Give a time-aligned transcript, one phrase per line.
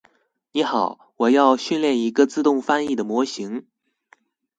[0.51, 3.67] 你好，我要訓練一個自動翻譯的模型